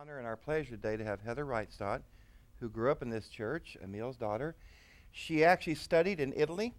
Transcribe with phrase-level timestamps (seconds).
[0.00, 2.00] honor and our pleasure today to have Heather Reichstadt,
[2.58, 4.56] who grew up in this church, Emil's daughter.
[5.12, 6.72] She actually studied in Italy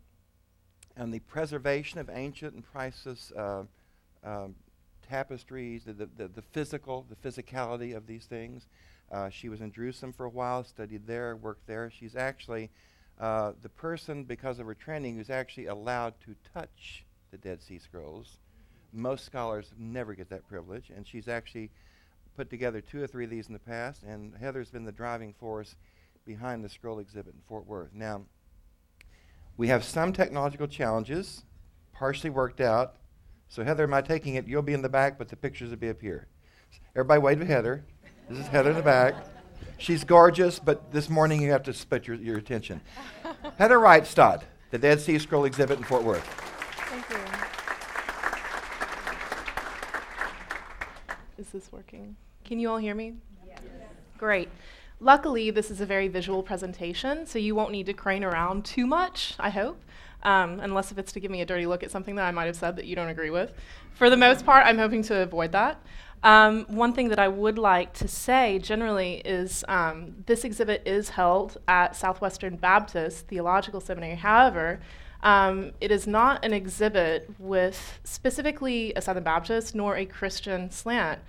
[0.97, 3.65] on the preservation of ancient and priceless uh,
[4.23, 4.55] um,
[5.07, 8.65] tapestries, the, the, the, physical, the physicality of these things.
[9.11, 11.91] Uh, she was in Jerusalem for a while, studied there, worked there.
[11.91, 12.71] She's actually
[13.19, 17.77] uh, the person, because of her training, who's actually allowed to touch the Dead Sea
[17.77, 18.39] Scrolls.
[18.91, 21.69] Most scholars never get that privilege, and she's actually
[22.35, 25.33] put together two or three of these in the past, and Heather's been the driving
[25.33, 25.75] force
[26.25, 27.93] behind the scroll exhibit in Fort Worth.
[27.93, 28.23] Now,
[29.57, 31.43] we have some technological challenges,
[31.93, 32.95] partially worked out.
[33.49, 34.47] So, Heather, am I taking it?
[34.47, 36.27] You'll be in the back, but the pictures will be up here.
[36.95, 37.83] Everybody wave to Heather.
[38.29, 39.15] This is Heather in the back.
[39.77, 42.81] She's gorgeous, but this morning you have to split your, your attention.
[43.57, 46.23] Heather Reichstadt, the Dead Sea Scroll exhibit in Fort Worth.
[46.23, 47.17] Thank you.
[51.41, 52.15] Is this working?
[52.45, 53.15] Can you all hear me?
[53.47, 53.61] Yes.
[54.19, 54.47] Great.
[54.99, 58.85] Luckily, this is a very visual presentation, so you won't need to crane around too
[58.85, 59.81] much, I hope,
[60.21, 62.45] um, unless if it's to give me a dirty look at something that I might
[62.45, 63.53] have said that you don't agree with.
[63.95, 65.83] For the most part, I'm hoping to avoid that.
[66.21, 71.09] Um, one thing that I would like to say generally is um, this exhibit is
[71.09, 74.13] held at Southwestern Baptist Theological Seminary.
[74.13, 74.79] However,
[75.23, 81.19] um, it is not an exhibit with specifically a Southern Baptist nor a Christian slant.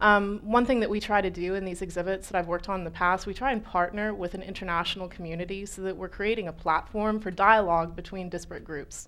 [0.00, 2.80] Um, one thing that we try to do in these exhibits that I've worked on
[2.80, 6.48] in the past, we try and partner with an international community so that we're creating
[6.48, 9.06] a platform for dialogue between disparate groups.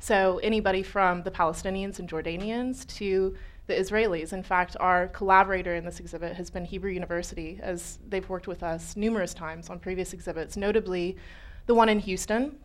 [0.00, 3.36] So, anybody from the Palestinians and Jordanians to
[3.68, 4.32] the Israelis.
[4.32, 8.62] In fact, our collaborator in this exhibit has been Hebrew University, as they've worked with
[8.62, 11.16] us numerous times on previous exhibits, notably
[11.66, 12.56] the one in Houston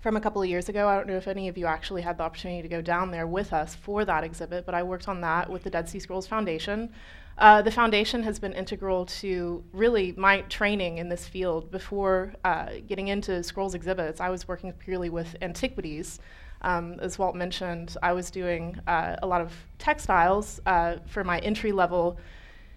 [0.00, 0.88] from a couple of years ago.
[0.88, 3.26] I don't know if any of you actually had the opportunity to go down there
[3.26, 6.26] with us for that exhibit, but I worked on that with the Dead Sea Scrolls
[6.26, 6.90] Foundation.
[7.38, 11.70] Uh, the foundation has been integral to really my training in this field.
[11.70, 16.18] Before uh, getting into scrolls exhibits, I was working purely with antiquities.
[16.62, 21.38] Um, as Walt mentioned, I was doing uh, a lot of textiles uh, for my
[21.38, 22.18] entry level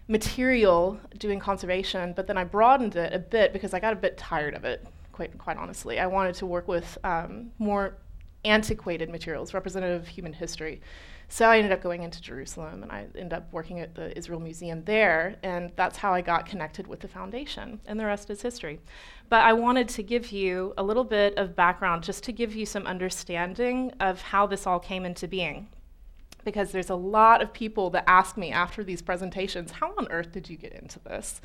[0.07, 4.17] material doing conservation, but then I broadened it a bit because I got a bit
[4.17, 5.99] tired of it quite, quite honestly.
[5.99, 7.97] I wanted to work with um, more
[8.43, 10.81] antiquated materials, representative of human history.
[11.29, 14.39] So I ended up going into Jerusalem and I ended up working at the Israel
[14.39, 18.41] Museum there, and that's how I got connected with the foundation, and the rest is
[18.41, 18.79] history.
[19.29, 22.65] But I wanted to give you a little bit of background just to give you
[22.65, 25.69] some understanding of how this all came into being
[26.43, 30.31] because there's a lot of people that ask me after these presentations, how on earth
[30.31, 31.41] did you get into this?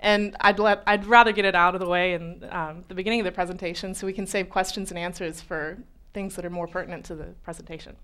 [0.00, 3.20] And I'd, let, I'd rather get it out of the way in um, the beginning
[3.20, 5.78] of the presentation so we can save questions and answers for
[6.12, 7.96] things that are more pertinent to the presentation.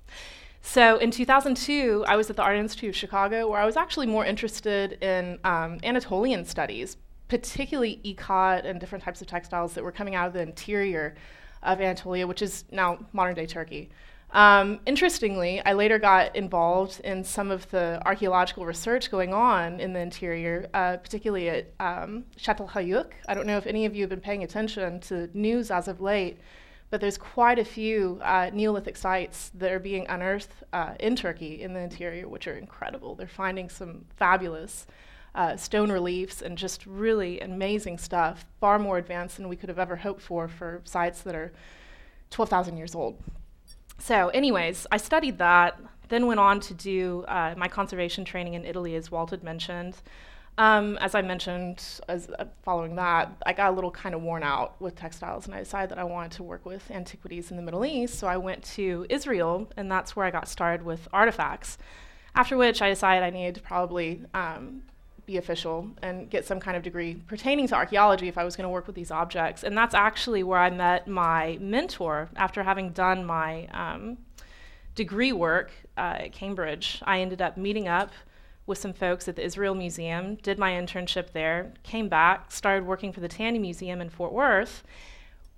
[0.62, 4.06] So in 2002, I was at the Art Institute of Chicago, where I was actually
[4.06, 6.96] more interested in um, Anatolian studies,
[7.28, 11.14] particularly ikat and different types of textiles that were coming out of the interior
[11.62, 13.90] of Anatolia, which is now modern day Turkey.
[14.32, 19.92] Um, interestingly, I later got involved in some of the archaeological research going on in
[19.92, 23.12] the interior, uh, particularly at um, Çatalhöyük.
[23.28, 26.00] I don't know if any of you have been paying attention to news as of
[26.00, 26.38] late,
[26.90, 31.62] but there's quite a few uh, Neolithic sites that are being unearthed uh, in Turkey
[31.62, 33.14] in the interior, which are incredible.
[33.14, 34.86] They're finding some fabulous
[35.34, 39.78] uh, stone reliefs and just really amazing stuff, far more advanced than we could have
[39.78, 41.52] ever hoped for for sites that are
[42.30, 43.22] 12,000 years old.
[43.98, 48.64] So, anyways, I studied that, then went on to do uh, my conservation training in
[48.64, 49.96] Italy, as Walt had mentioned.
[50.58, 54.42] Um, as I mentioned, as uh, following that, I got a little kind of worn
[54.42, 57.62] out with textiles, and I decided that I wanted to work with antiquities in the
[57.62, 58.18] Middle East.
[58.18, 61.76] So I went to Israel, and that's where I got started with artifacts.
[62.34, 64.82] After which, I decided I needed to probably um,
[65.26, 68.64] be official and get some kind of degree pertaining to archaeology if I was going
[68.64, 69.64] to work with these objects.
[69.64, 74.18] And that's actually where I met my mentor after having done my um,
[74.94, 77.02] degree work uh, at Cambridge.
[77.04, 78.12] I ended up meeting up
[78.66, 83.12] with some folks at the Israel Museum, did my internship there, came back, started working
[83.12, 84.82] for the Tandy Museum in Fort Worth,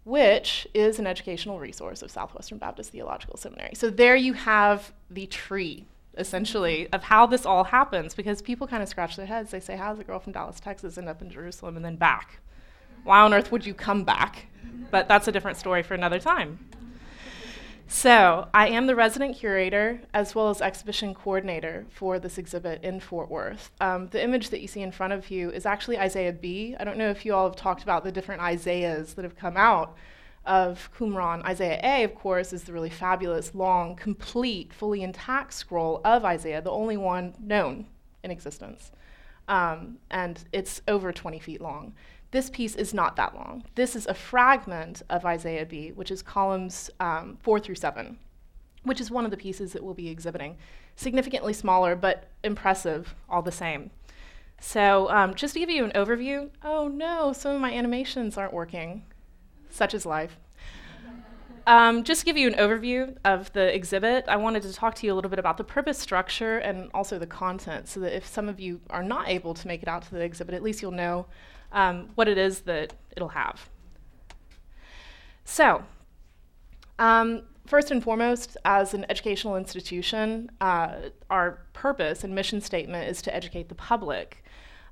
[0.04, 3.74] which is an educational resource of Southwestern Baptist Theological Seminary.
[3.74, 5.86] So there you have the tree
[6.18, 9.50] essentially, of how this all happens because people kind of scratch their heads.
[9.50, 11.96] They say, How does a girl from Dallas, Texas end up in Jerusalem and then
[11.96, 12.40] back?
[13.04, 14.46] Why on earth would you come back?
[14.90, 16.58] But that's a different story for another time.
[17.90, 23.00] So, I am the resident curator as well as exhibition coordinator for this exhibit in
[23.00, 23.70] Fort Worth.
[23.80, 26.76] Um, the image that you see in front of you is actually Isaiah B.
[26.78, 29.56] I don't know if you all have talked about the different Isaiahs that have come
[29.56, 29.96] out
[30.44, 31.44] of Qumran.
[31.44, 36.62] Isaiah A, of course, is the really fabulous, long, complete, fully intact scroll of Isaiah,
[36.62, 37.86] the only one known
[38.22, 38.90] in existence.
[39.48, 41.94] um, and it's over 20 feet long.
[42.30, 43.64] This piece is not that long.
[43.74, 48.18] This is a fragment of Isaiah B, which is columns um, four through seven,
[48.82, 50.56] which is one of the pieces that we'll be exhibiting.
[50.96, 53.90] Significantly smaller, but impressive all the same.
[54.60, 58.52] So, um, just to give you an overview, oh no, some of my animations aren't
[58.52, 59.04] working.
[59.78, 60.36] Such is life.
[61.68, 65.06] Um, just to give you an overview of the exhibit, I wanted to talk to
[65.06, 68.26] you a little bit about the purpose structure and also the content so that if
[68.26, 70.82] some of you are not able to make it out to the exhibit, at least
[70.82, 71.26] you'll know
[71.70, 73.70] um, what it is that it'll have.
[75.44, 75.84] So,
[76.98, 83.22] um, first and foremost, as an educational institution, uh, our purpose and mission statement is
[83.22, 84.42] to educate the public.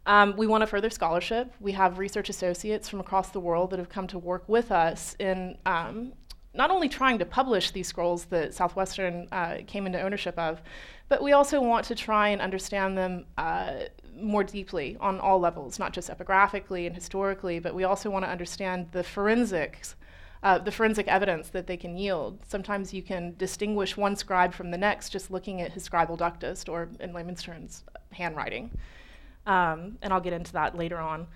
[0.06, 1.52] Um, we want to further scholarship.
[1.60, 5.16] We have research associates from across the world that have come to work with us
[5.18, 6.12] in um,
[6.54, 10.62] not only trying to publish these scrolls that Southwestern uh, came into ownership of,
[11.08, 13.74] but we also want to try and understand them uh,
[14.16, 18.30] more deeply on all levels, not just epigraphically and historically, but we also want to
[18.30, 19.96] understand the forensics,
[20.42, 22.38] uh, the forensic evidence that they can yield.
[22.46, 26.68] Sometimes you can distinguish one scribe from the next just looking at his scribal ductus,
[26.68, 28.70] or in layman's terms, handwriting.
[29.46, 31.26] Um, and I'll get into that later on.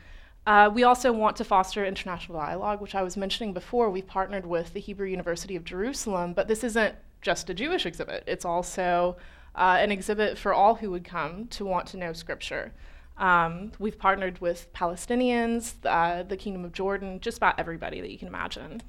[0.47, 3.91] Uh, we also want to foster international dialogue, which I was mentioning before.
[3.91, 8.25] We've partnered with the Hebrew University of Jerusalem, but this isn't just a Jewish exhibit.
[8.27, 9.17] It's also
[9.55, 12.73] uh, an exhibit for all who would come to want to know Scripture.
[13.19, 18.19] Um, we've partnered with Palestinians, uh, the Kingdom of Jordan, just about everybody that you
[18.19, 18.83] can imagine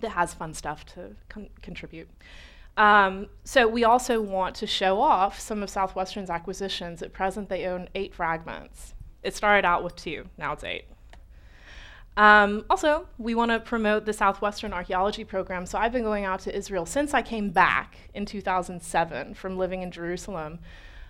[0.00, 2.08] that has fun stuff to con- contribute.
[2.76, 7.02] Um, so we also want to show off some of Southwestern's acquisitions.
[7.02, 8.94] At present, they own eight fragments.
[9.22, 10.84] It started out with two, now it's eight.
[12.16, 15.66] Um, also, we want to promote the Southwestern Archaeology Program.
[15.66, 19.82] So I've been going out to Israel since I came back in 2007 from living
[19.82, 20.60] in Jerusalem.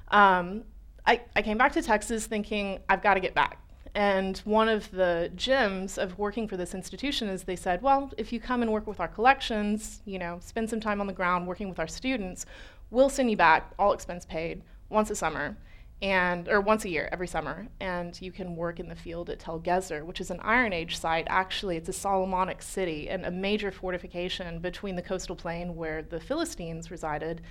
[0.08, 0.64] Um,
[1.06, 3.58] I, I came back to Texas thinking, I've got to get back.
[3.94, 8.32] And one of the gems of working for this institution is they said, well, if
[8.32, 11.46] you come and work with our collections, you know, spend some time on the ground
[11.46, 12.44] working with our students,
[12.90, 15.56] we'll send you back, all expense paid, once a summer
[16.02, 19.38] and or once a year every summer and you can work in the field at
[19.38, 21.26] Tel Gezer which is an Iron Age site.
[21.28, 26.20] Actually it's a Solomonic city and a major fortification between the coastal plain where the
[26.20, 27.42] Philistines resided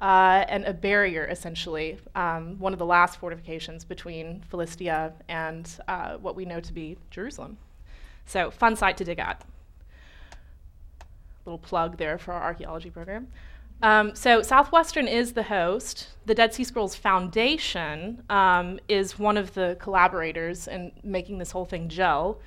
[0.00, 6.16] uh, and a barrier essentially um, one of the last fortifications between Philistia and uh,
[6.16, 7.56] what we know to be Jerusalem
[8.26, 9.44] so fun site to dig at
[11.44, 13.28] little plug there for our archaeology program
[13.82, 16.08] um, so Southwestern is the host.
[16.24, 21.66] The Dead Sea Scrolls Foundation um, is one of the collaborators in making this whole
[21.66, 22.40] thing gel.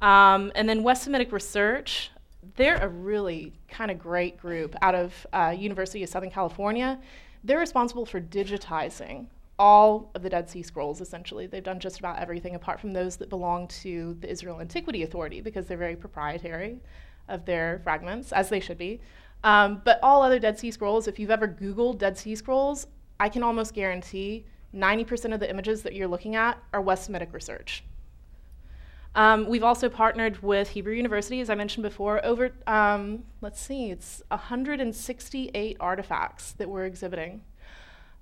[0.00, 2.10] Um, and then West Semitic Research,
[2.56, 6.98] they're a really kind of great group out of uh, University of Southern California.
[7.44, 9.26] They're responsible for digitizing
[9.58, 11.46] all of the Dead Sea Scrolls, essentially.
[11.46, 15.40] They've done just about everything apart from those that belong to the Israel Antiquity Authority
[15.40, 16.78] because they're very proprietary
[17.28, 19.00] of their fragments, as they should be.
[19.44, 22.86] Um, but all other Dead Sea Scrolls, if you've ever Googled Dead Sea Scrolls,
[23.20, 24.44] I can almost guarantee
[24.74, 27.84] 90% of the images that you're looking at are West Semitic research.
[29.14, 33.90] Um, we've also partnered with Hebrew University, as I mentioned before, over, um, let's see,
[33.90, 37.42] it's 168 artifacts that we're exhibiting,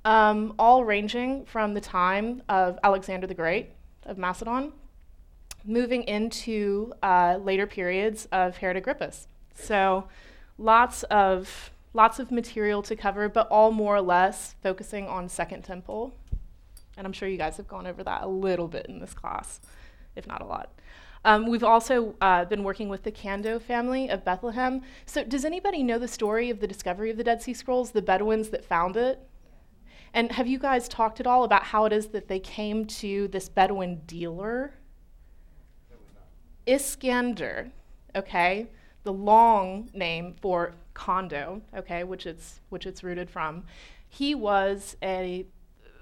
[0.05, 3.71] um, all ranging from the time of Alexander the Great
[4.05, 4.73] of Macedon,
[5.65, 9.29] moving into uh, later periods of Herod Agrippus.
[9.55, 10.09] So
[10.59, 15.63] lots of lots of material to cover, but all more or less focusing on Second
[15.63, 16.15] Temple.
[16.97, 19.61] And I'm sure you guys have gone over that a little bit in this class,
[20.15, 20.71] if not a lot.
[21.25, 24.83] Um, we've also uh, been working with the Kando family of Bethlehem.
[25.05, 28.03] So, does anybody know the story of the discovery of the Dead Sea Scrolls, the
[28.03, 29.21] Bedouins that found it?
[30.15, 33.29] And have you guys talked at all about how it is that they came to
[33.29, 34.75] this Bedouin dealer?
[36.67, 37.71] Iskander,
[38.17, 38.69] okay?
[39.03, 43.65] the long name for Kando, okay, which it's which it's rooted from.
[44.09, 45.47] He was a,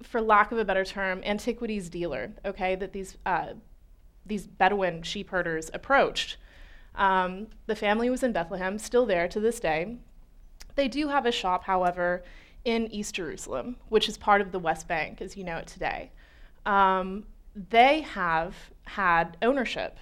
[0.03, 3.49] for lack of a better term, antiquities dealer, okay, that these uh,
[4.29, 6.37] these Bedouin sheep herders approached.
[6.95, 9.97] Um, the family was in Bethlehem, still there to this day.
[10.75, 12.23] They do have a shop, however,
[12.65, 16.11] in East Jerusalem, which is part of the West Bank as you know it today.
[16.67, 17.25] Um,
[17.71, 18.55] they have
[18.85, 19.99] had ownership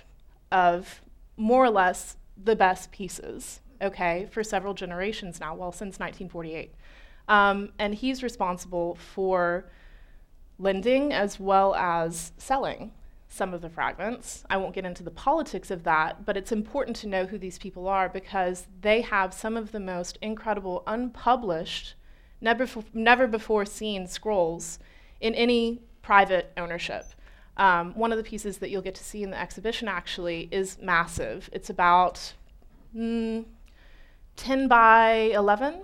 [0.51, 1.03] of
[1.37, 6.75] more or less the best pieces, okay, for several generations now, well, since 1948.
[7.29, 9.67] Um, and he's responsible for
[10.59, 12.93] lending as well as selling
[13.37, 14.45] some of the fragments.
[14.49, 17.59] I won't get into the politics of that, but it's important to know who these
[17.59, 21.95] people are because they have some of the most incredible, unpublished,
[22.41, 24.79] never, never before seen scrolls
[25.21, 27.07] in any private ownership.
[27.57, 30.79] Um, one of the pieces that you'll get to see in the exhibition actually is
[30.81, 31.49] massive.
[31.53, 32.35] It's about
[32.95, 33.45] mm,
[34.37, 35.83] 10 by 11.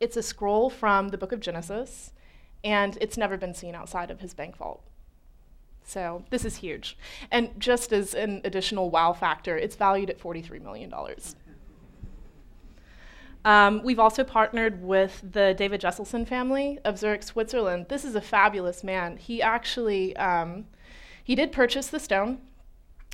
[0.00, 2.12] It's a scroll from the book of Genesis,
[2.64, 4.82] and it's never been seen outside of his bank vault.
[5.90, 6.96] So this is huge.
[7.32, 10.94] And just as an additional wow factor, it's valued at $43 million.
[13.44, 17.86] Um, we've also partnered with the David Jesselson family of Zurich, Switzerland.
[17.88, 19.16] This is a fabulous man.
[19.16, 20.66] He actually um,
[21.24, 22.38] he did purchase the stone,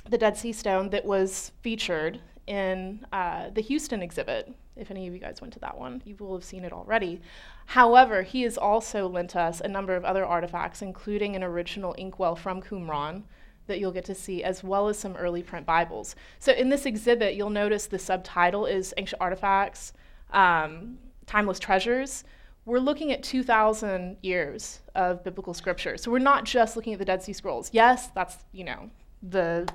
[0.07, 4.53] the Dead Sea Stone that was featured in uh, the Houston exhibit.
[4.75, 7.21] If any of you guys went to that one, you will have seen it already.
[7.71, 12.35] However, he has also lent us a number of other artifacts, including an original inkwell
[12.35, 13.23] from Qumran
[13.67, 16.15] that you'll get to see, as well as some early print Bibles.
[16.39, 19.91] So in this exhibit, you'll notice the subtitle is Ancient Artifacts,
[20.31, 22.23] um, Timeless Treasures.
[22.63, 25.97] We're looking at 2,000 years of biblical scripture.
[25.97, 27.69] So we're not just looking at the Dead Sea Scrolls.
[27.73, 28.89] Yes, that's, you know,
[29.21, 29.67] the,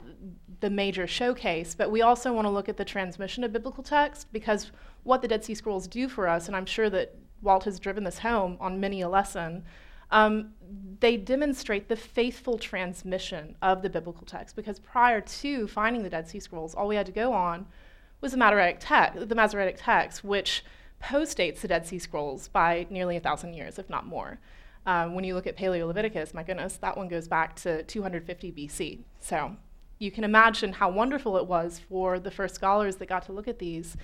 [0.60, 4.32] the major showcase, but we also want to look at the transmission of biblical text
[4.32, 4.72] because
[5.02, 8.04] what the Dead Sea Scrolls do for us, and I'm sure that Walt has driven
[8.04, 9.64] this home on many a lesson,
[10.12, 10.52] um,
[11.00, 16.28] they demonstrate the faithful transmission of the biblical text because prior to finding the Dead
[16.28, 17.66] Sea Scrolls, all we had to go on
[18.20, 20.64] was the Masoretic text, the Masoretic text, which
[21.02, 24.38] postdates the Dead Sea Scrolls by nearly a thousand years, if not more.
[24.84, 28.52] Um, when you look at Paleo Leviticus, my goodness, that one goes back to 250
[28.52, 29.00] BC.
[29.20, 29.56] So
[29.98, 33.48] you can imagine how wonderful it was for the first scholars that got to look
[33.48, 33.96] at these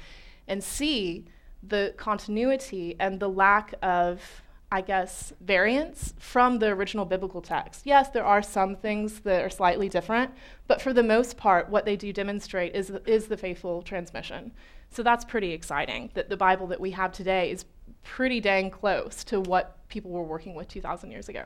[0.47, 1.27] and see
[1.63, 7.83] the continuity and the lack of, I guess, variance from the original biblical text.
[7.85, 10.33] Yes, there are some things that are slightly different,
[10.67, 14.53] but for the most part, what they do demonstrate is, is the faithful transmission.
[14.91, 17.65] So that's pretty exciting that the Bible that we have today is
[18.05, 21.45] pretty dang close to what people were working with 2,000 years ago.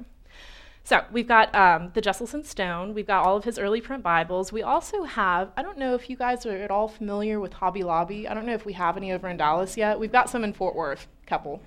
[0.85, 2.95] So we've got um, the Jesselson Stone.
[2.95, 4.53] We've got all of his early print Bibles.
[4.53, 7.85] We also have, I don't know if you guys are at all familiar with Hobby
[7.85, 8.27] Lobby.
[8.27, 9.99] I don't know if we have any over in Dallas yet.
[9.99, 11.63] We've got some in Fort Worth, couple.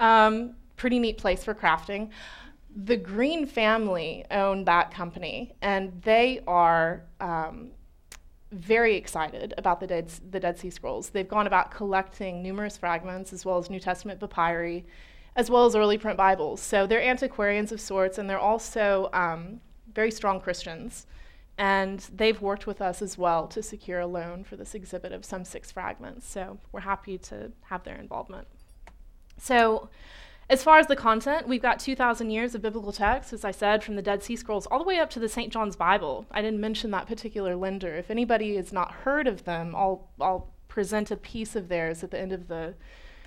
[0.00, 2.08] Um, pretty neat place for crafting.
[2.74, 7.72] The Green family own that company, and they are um,
[8.52, 11.10] very excited about the Dead, the Dead Sea Scrolls.
[11.10, 14.86] They've gone about collecting numerous fragments as well as New Testament papyri
[15.38, 16.60] as well as early print Bibles.
[16.60, 19.60] So they're antiquarians of sorts, and they're also um,
[19.94, 21.06] very strong Christians.
[21.56, 25.24] And they've worked with us as well to secure a loan for this exhibit of
[25.24, 26.28] some six fragments.
[26.28, 28.48] So we're happy to have their involvement.
[29.38, 29.90] So,
[30.50, 33.84] as far as the content, we've got 2,000 years of biblical text, as I said,
[33.84, 35.52] from the Dead Sea Scrolls all the way up to the St.
[35.52, 36.26] John's Bible.
[36.30, 37.94] I didn't mention that particular lender.
[37.94, 42.10] If anybody has not heard of them, I'll, I'll present a piece of theirs at
[42.10, 42.74] the end of the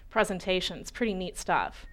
[0.10, 0.80] presentation.
[0.80, 1.86] It's pretty neat stuff.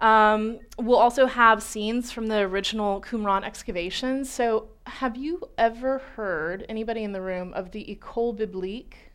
[0.00, 4.30] Um, we'll also have scenes from the original Qumran excavations.
[4.30, 9.12] So, have you ever heard, anybody in the room, of the École Biblique?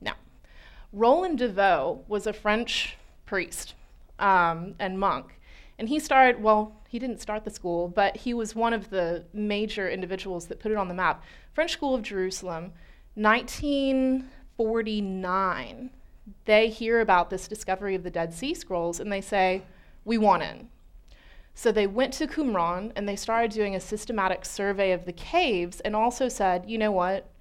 [0.00, 0.12] No.
[0.92, 3.74] Roland de Vaux was a French priest
[4.18, 5.38] um, and monk.
[5.78, 9.26] And he started, well, he didn't start the school, but he was one of the
[9.32, 11.22] major individuals that put it on the map.
[11.52, 12.72] French School of Jerusalem,
[13.14, 15.90] 1949
[16.44, 19.62] they hear about this discovery of the Dead Sea Scrolls and they say,
[20.04, 20.68] We want in.
[21.58, 25.80] So they went to Qumran and they started doing a systematic survey of the caves
[25.80, 27.32] and also said, you know what?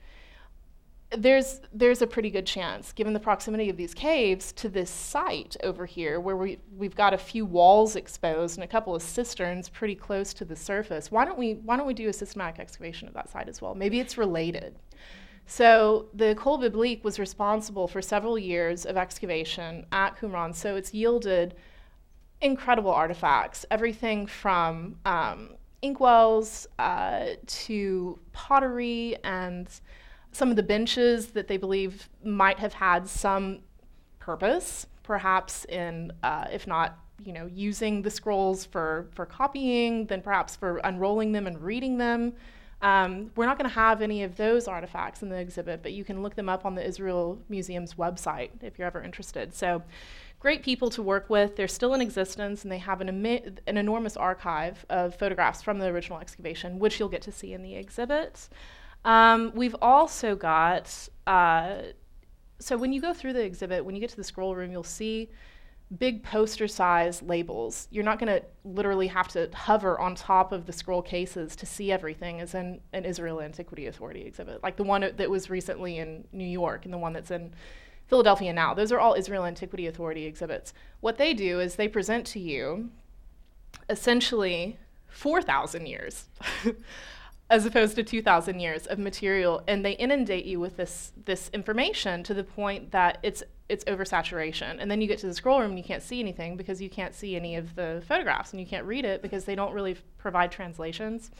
[1.15, 5.55] There's, there's a pretty good chance, given the proximity of these caves, to this site
[5.61, 9.69] over here where we, we've got a few walls exposed and a couple of cisterns
[9.69, 11.11] pretty close to the surface.
[11.11, 13.75] Why don't we, why don't we do a systematic excavation of that site as well?
[13.75, 14.79] Maybe it's related.
[15.49, 20.53] So the École Biblique was responsible for several years of excavation at Qumran.
[20.53, 21.55] So it's yielded
[22.41, 29.67] incredible artifacts, everything from um, inkwells uh, to pottery and
[30.33, 33.59] some of the benches that they believe might have had some
[34.19, 40.21] purpose, perhaps in, uh, if not, you know, using the scrolls for, for copying, then
[40.21, 42.33] perhaps for unrolling them and reading them.
[42.81, 46.03] Um, we're not going to have any of those artifacts in the exhibit, but you
[46.03, 49.53] can look them up on the Israel Museum's website if you're ever interested.
[49.55, 49.81] So,
[50.39, 51.55] great people to work with.
[51.55, 55.79] They're still in existence, and they have an, emi- an enormous archive of photographs from
[55.79, 58.47] the original excavation, which you'll get to see in the exhibit.
[59.05, 61.77] Um, we've also got, uh,
[62.59, 64.83] so when you go through the exhibit, when you get to the scroll room, you'll
[64.83, 65.29] see
[65.95, 67.87] big poster size labels.
[67.91, 71.65] You're not going to literally have to hover on top of the scroll cases to
[71.65, 75.97] see everything as in an Israel Antiquity Authority exhibit, like the one that was recently
[75.97, 77.53] in New York and the one that's in
[78.07, 78.73] Philadelphia now.
[78.73, 80.73] Those are all Israel Antiquity Authority exhibits.
[80.99, 82.89] What they do is they present to you
[83.89, 84.77] essentially
[85.07, 86.25] 4,000 years.
[87.49, 92.21] as opposed to 2000 years of material and they inundate you with this this information
[92.21, 95.71] to the point that it's it's oversaturation and then you get to the scroll room
[95.71, 98.65] and you can't see anything because you can't see any of the photographs and you
[98.65, 101.31] can't read it because they don't really f- provide translations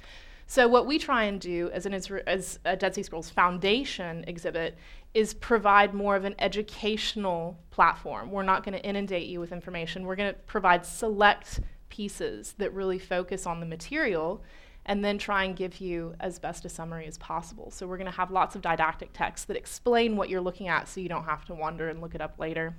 [0.49, 4.77] so what we try and do as an as a Dead Sea Scrolls Foundation exhibit
[5.13, 8.31] is provide more of an educational platform.
[8.31, 10.05] We're not going to inundate you with information.
[10.05, 14.41] We're going to provide select pieces that really focus on the material
[14.87, 17.69] and then try and give you as best a summary as possible.
[17.69, 20.87] So we're going to have lots of didactic texts that explain what you're looking at
[20.87, 22.75] so you don't have to wonder and look it up later.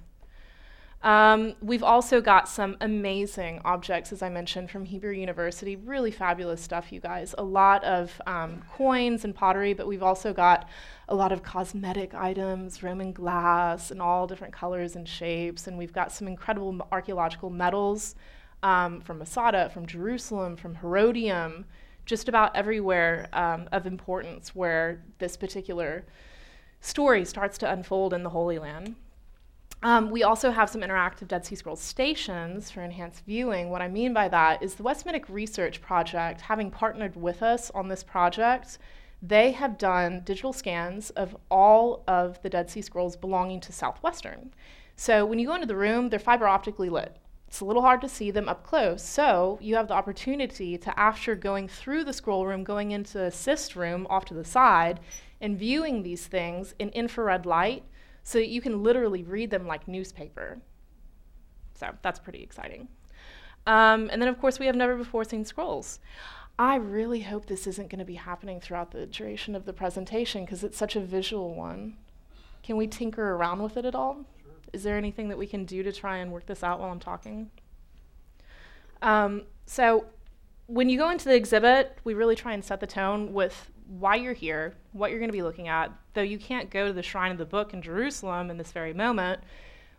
[1.00, 5.76] Um, we've also got some amazing objects, as I mentioned, from Hebrew University.
[5.76, 7.36] Really fabulous stuff, you guys.
[7.38, 10.68] A lot of um, coins and pottery, but we've also got
[11.08, 15.68] a lot of cosmetic items, Roman glass, and all different colors and shapes.
[15.68, 18.16] And we've got some incredible archaeological metals
[18.64, 21.66] um, from Masada, from Jerusalem, from Herodium
[22.08, 26.04] just about everywhere um, of importance where this particular
[26.80, 28.96] story starts to unfold in the Holy Land.
[29.82, 33.68] Um, we also have some interactive Dead Sea Scrolls stations for enhanced viewing.
[33.68, 37.70] What I mean by that is the West Semitic Research Project, having partnered with us
[37.72, 38.78] on this project,
[39.20, 44.52] they have done digital scans of all of the Dead Sea Scrolls belonging to Southwestern.
[44.96, 47.16] So when you go into the room, they're fiber optically lit.
[47.48, 49.02] It's a little hard to see them up close.
[49.02, 53.24] So you have the opportunity to, after going through the scroll room, going into the
[53.24, 55.00] assist room off to the side,
[55.40, 57.84] and viewing these things in infrared light
[58.22, 60.58] so that you can literally read them like newspaper.
[61.74, 62.88] So that's pretty exciting.
[63.66, 66.00] Um, and then, of course, we have never before seen scrolls.
[66.58, 70.44] I really hope this isn't going to be happening throughout the duration of the presentation
[70.44, 71.96] because it's such a visual one.
[72.62, 74.26] Can we tinker around with it at all?
[74.72, 77.00] Is there anything that we can do to try and work this out while I'm
[77.00, 77.50] talking?
[79.02, 80.06] Um, so
[80.66, 84.16] when you go into the exhibit, we really try and set the tone with why
[84.16, 85.90] you're here, what you're going to be looking at.
[86.12, 88.92] Though you can't go to the Shrine of the Book in Jerusalem in this very
[88.92, 89.40] moment,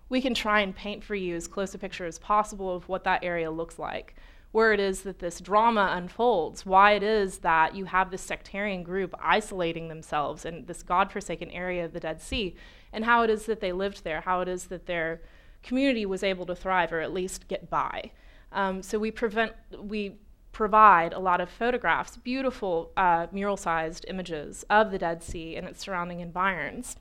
[0.09, 3.03] we can try and paint for you as close a picture as possible of what
[3.03, 4.15] that area looks like,
[4.51, 8.83] where it is that this drama unfolds, why it is that you have this sectarian
[8.83, 12.55] group isolating themselves in this God-forsaken area of the Dead Sea
[12.91, 15.21] and how it is that they lived there, how it is that their
[15.63, 18.11] community was able to thrive or at least get by.
[18.51, 20.15] Um, so we prevent we
[20.51, 25.79] provide a lot of photographs, beautiful uh, mural-sized images of the Dead Sea and its
[25.81, 26.95] surrounding environs.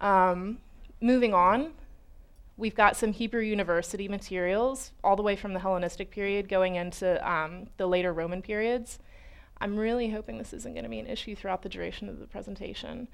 [0.00, 0.58] Um,
[1.00, 1.72] moving on,
[2.56, 7.30] we've got some Hebrew University materials all the way from the Hellenistic period going into
[7.30, 8.98] um, the later Roman periods.
[9.60, 12.26] I'm really hoping this isn't going to be an issue throughout the duration of the
[12.26, 13.08] presentation.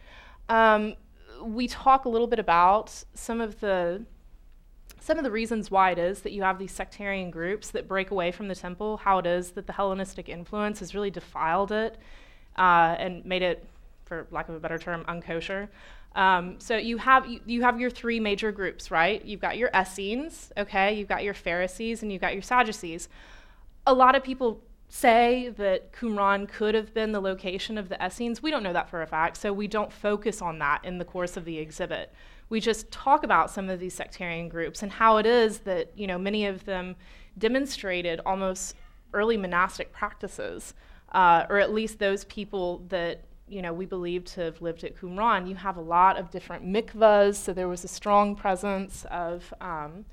[0.49, 0.95] Um,
[1.43, 4.05] we talk a little bit about some of the
[5.01, 8.11] some of the reasons why it is that you have these sectarian groups that break
[8.11, 11.97] away from the temple, how it is that the Hellenistic influence has really defiled it
[12.57, 13.67] uh, and made it,
[14.05, 15.69] for lack of a better term, unkosher.
[16.15, 19.25] Um, so you have you, you, have your three major groups, right?
[19.25, 23.09] You've got your Essenes, okay, you've got your Pharisees, and you've got your Sadducees.
[23.87, 24.61] A lot of people
[24.93, 28.43] say that Qumran could have been the location of the Essenes.
[28.43, 31.05] We don't know that for a fact, so we don't focus on that in the
[31.05, 32.13] course of the exhibit.
[32.49, 36.09] We just talk about some of these sectarian groups and how it is that you
[36.09, 36.97] know many of them
[37.39, 38.75] demonstrated almost
[39.15, 40.75] early monastic practices,
[41.13, 44.97] uh, or at least those people that you know we believe to have lived at
[44.97, 45.49] Qumran.
[45.49, 50.05] You have a lot of different mikvahs, so there was a strong presence of um,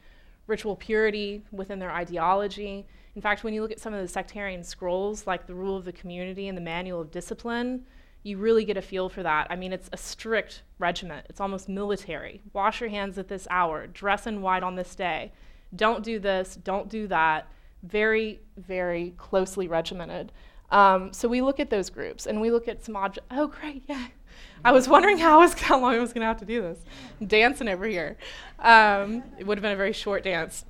[0.45, 2.85] ritual purity within their ideology.
[3.17, 5.85] In fact, when you look at some of the sectarian scrolls, like the Rule of
[5.85, 7.83] the Community and the Manual of Discipline,
[8.21, 9.47] you really get a feel for that.
[9.49, 12.43] I mean, it's a strict regiment, it's almost military.
[12.53, 15.31] Wash your hands at this hour, dress in white on this day.
[15.75, 17.47] Don't do this, don't do that.
[17.81, 20.31] Very, very closely regimented.
[20.69, 23.27] Um, so we look at those groups and we look at some objects.
[23.31, 24.09] Oh, great, yeah.
[24.63, 26.77] I was wondering how, was, how long I was going to have to do this.
[27.25, 28.15] dancing over here.
[28.59, 30.65] Um, it would have been a very short dance.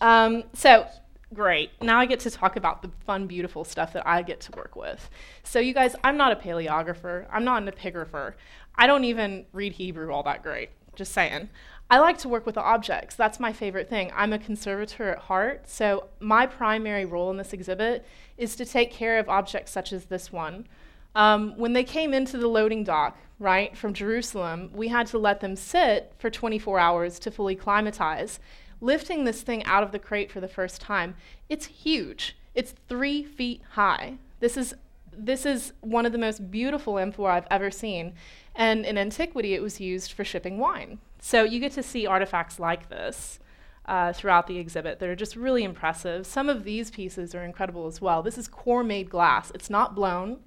[0.00, 0.86] Um, so
[1.32, 1.70] great.
[1.80, 4.76] Now I get to talk about the fun, beautiful stuff that I get to work
[4.76, 5.10] with.
[5.42, 8.34] So, you guys, I'm not a paleographer, I'm not an epigrapher.
[8.74, 11.50] I don't even read Hebrew all that great, just saying.
[11.90, 13.16] I like to work with objects.
[13.16, 14.10] That's my favorite thing.
[14.14, 18.06] I'm a conservator at heart, so my primary role in this exhibit
[18.38, 20.66] is to take care of objects such as this one.
[21.14, 25.40] Um, when they came into the loading dock, right, from Jerusalem, we had to let
[25.40, 28.40] them sit for 24 hours to fully climatize
[28.82, 31.14] lifting this thing out of the crate for the first time,
[31.48, 32.36] it's huge.
[32.54, 34.18] It's three feet high.
[34.40, 34.74] This is
[35.16, 38.14] this is one of the most beautiful amphora I've ever seen.
[38.54, 40.98] And in antiquity, it was used for shipping wine.
[41.20, 43.38] So you get to see artifacts like this.
[43.86, 46.26] uh, throughout the exhibit that are just really impressive.
[46.26, 48.22] Some of these pieces are incredible as well.
[48.22, 50.38] This is core made glass, it's not blown,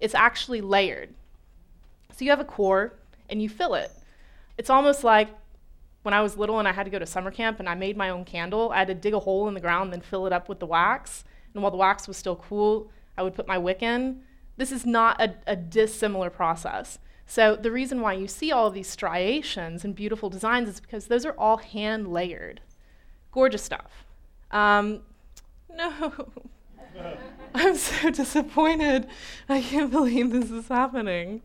[0.00, 1.10] it's actually layered.
[2.12, 2.94] So you have a core
[3.28, 3.90] and you fill it.
[4.58, 5.28] It's almost like
[6.02, 7.96] when I was little and I had to go to summer camp and I made
[7.96, 10.32] my own candle, I had to dig a hole in the ground and fill it
[10.32, 11.24] up with the wax.
[11.54, 14.22] And while the wax was still cool, I would put my wick in.
[14.56, 16.98] This is not a, a dissimilar process.
[17.26, 21.06] So the reason why you see all of these striations and beautiful designs is because
[21.06, 22.60] those are all hand layered.
[23.30, 24.04] Gorgeous stuff.
[24.50, 25.00] Um,
[25.74, 26.26] no.
[27.54, 29.06] I'm so disappointed.
[29.48, 31.42] I can't believe this is happening.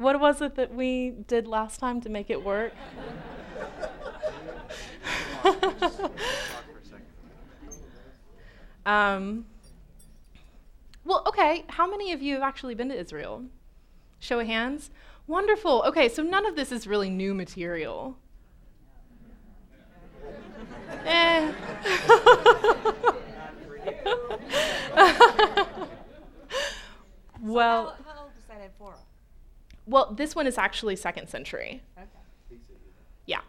[0.00, 2.72] What was it that we did last time to make it work?
[8.86, 9.44] um,
[11.04, 13.44] well, okay, how many of you have actually been to Israel?
[14.20, 14.90] Show of hands.
[15.26, 15.82] Wonderful.
[15.88, 18.16] Okay, so none of this is really new material.
[21.04, 21.52] eh.
[27.42, 28.96] well, How, how old is that amphora?
[29.90, 31.82] Well, this one is actually second century.
[31.98, 32.60] Okay.
[33.26, 33.40] Yeah,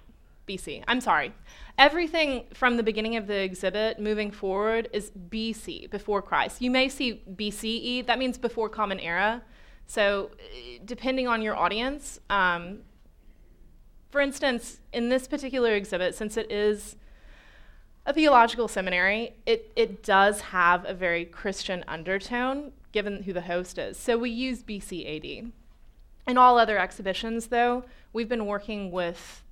[0.47, 0.83] BC.
[0.87, 1.33] I'm sorry.
[1.77, 6.61] Everything from the beginning of the exhibit moving forward is BC, before Christ.
[6.61, 9.43] You may see BCE, that means before Common Era.
[9.85, 12.79] So, eh, depending on your audience, um,
[14.09, 16.95] for instance, in this particular exhibit, since it is
[18.05, 23.77] a theological seminary, it, it does have a very Christian undertone, given who the host
[23.77, 23.95] is.
[23.97, 25.51] So, we use BC AD.
[26.27, 29.43] In all other exhibitions, though, we've been working with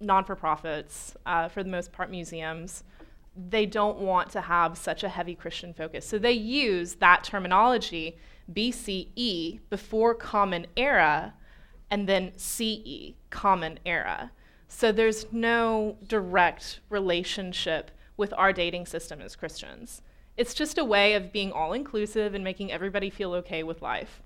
[0.00, 2.84] non for profits, uh, for the most part, museums.
[3.36, 6.04] They don't want to have such a heavy Christian focus.
[6.04, 8.18] So they use that terminology,
[8.52, 11.34] BCE, before Common Era,
[11.90, 14.32] and then CE, Common Era.
[14.68, 20.02] So there's no direct relationship with our dating system as Christians.
[20.36, 24.22] It's just a way of being all inclusive and making everybody feel okay with life.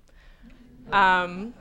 [0.93, 1.55] Um,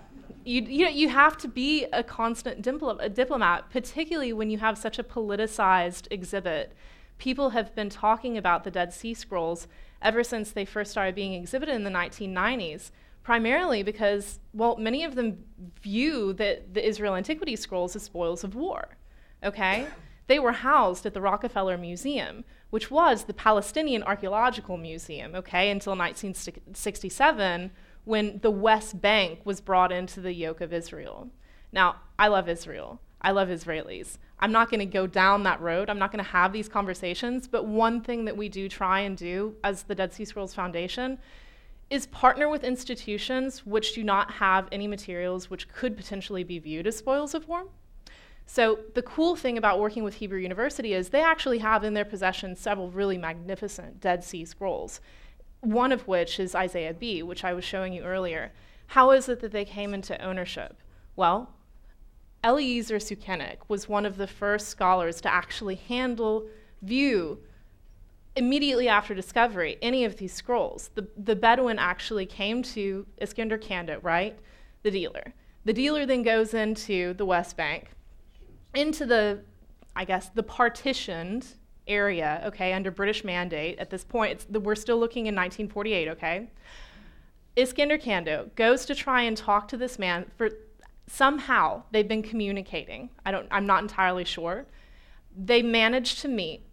[0.43, 4.57] you, you, know, you have to be a constant diplo- a diplomat, particularly when you
[4.57, 6.73] have such a politicized exhibit.
[7.17, 9.67] People have been talking about the Dead Sea Scrolls
[10.01, 12.91] ever since they first started being exhibited in the 1990s,
[13.23, 15.45] primarily because, well, many of them
[15.81, 18.97] view the, the Israel Antiquity Scrolls as spoils of war.
[19.43, 19.87] Okay?
[20.27, 25.95] They were housed at the Rockefeller Museum, which was the Palestinian Archaeological Museum, okay, until
[25.95, 27.71] 1967
[28.05, 31.29] when the West Bank was brought into the yoke of Israel.
[31.71, 32.99] Now, I love Israel.
[33.21, 34.17] I love Israelis.
[34.39, 35.89] I'm not going to go down that road.
[35.89, 37.47] I'm not going to have these conversations.
[37.47, 41.17] But one thing that we do try and do as the Dead Sea Scrolls Foundation
[41.89, 46.87] is partner with institutions which do not have any materials which could potentially be viewed
[46.87, 47.65] as spoils of war.
[48.45, 52.03] So, the cool thing about working with Hebrew University is they actually have in their
[52.03, 54.99] possession several really magnificent Dead Sea Scrolls
[55.63, 58.51] one of which is Isaiah B, which I was showing you earlier.
[58.87, 60.77] How is it that they came into ownership?
[61.15, 61.53] Well,
[62.43, 66.47] Eliezer Sukenik was one of the first scholars to actually handle,
[66.81, 67.39] view,
[68.35, 70.89] immediately after discovery, any of these scrolls.
[70.95, 74.37] The, the Bedouin actually came to Iskender Kando, right?
[74.81, 75.33] The dealer.
[75.63, 77.91] The dealer then goes into the West Bank,
[78.73, 79.43] into the,
[79.95, 81.55] I guess, the partitioned
[81.87, 83.77] area, okay, under British mandate.
[83.79, 86.49] At this point, the, we're still looking in 1948, okay?
[87.55, 90.49] Iskander Kando goes to try and talk to this man for
[91.07, 93.09] somehow they've been communicating.
[93.25, 94.65] I don't I'm not entirely sure.
[95.35, 96.65] They manage to meet.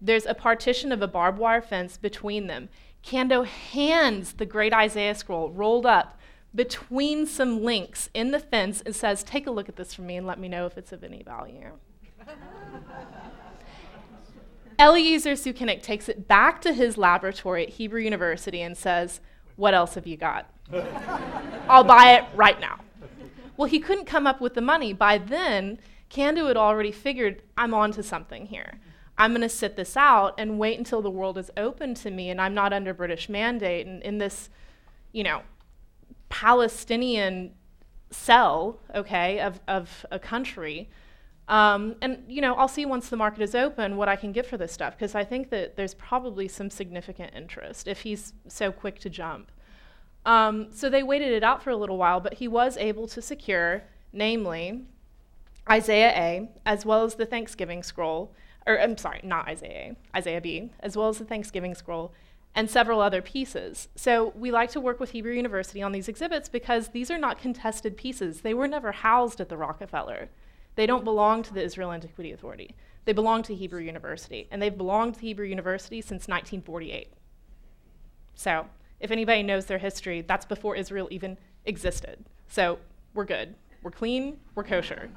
[0.00, 2.68] There's a partition of a barbed wire fence between them.
[3.04, 6.18] Kando hands the great Isaiah scroll rolled up
[6.54, 10.16] between some links in the fence and says, Take a look at this for me
[10.16, 11.72] and let me know if it's of any value.
[14.78, 19.20] Eliezer Sukenik takes it back to his laboratory at Hebrew University and says,
[19.56, 20.50] What else have you got?
[21.68, 22.80] I'll buy it right now.
[23.56, 24.92] Well, he couldn't come up with the money.
[24.92, 25.78] By then,
[26.10, 28.78] Kando had already figured, I'm onto something here.
[29.18, 32.30] I'm going to sit this out and wait until the world is open to me
[32.30, 34.48] and I'm not under British mandate and in this,
[35.10, 35.42] you know,
[36.28, 37.52] Palestinian
[38.10, 40.88] cell, okay, of, of a country.
[41.48, 44.46] Um, and you know, I'll see once the market is open what I can get
[44.46, 48.70] for this stuff because I think that there's probably some significant interest if he's so
[48.70, 49.50] quick to jump.
[50.26, 53.22] Um, so they waited it out for a little while, but he was able to
[53.22, 54.84] secure, namely,
[55.70, 58.34] Isaiah A, as well as the Thanksgiving scroll,
[58.66, 62.12] or I'm sorry, not Isaiah A, Isaiah B, as well as the Thanksgiving scroll,
[62.54, 63.88] and several other pieces.
[63.94, 67.38] So we like to work with Hebrew University on these exhibits because these are not
[67.38, 68.42] contested pieces.
[68.42, 70.28] They were never housed at the Rockefeller.
[70.78, 72.72] They don't belong to the Israel Antiquity Authority.
[73.04, 77.12] They belong to Hebrew University, and they've belonged to Hebrew University since 1948.
[78.36, 78.64] So,
[79.00, 82.24] if anybody knows their history, that's before Israel even existed.
[82.46, 82.78] So,
[83.12, 83.56] we're good.
[83.82, 85.10] We're clean, we're kosher.